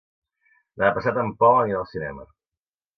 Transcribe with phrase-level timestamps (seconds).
[0.83, 2.31] Demà passat en Pol anirà al cinema.